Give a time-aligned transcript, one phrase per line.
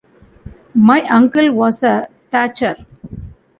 [0.73, 2.75] My uncle was a thatcher.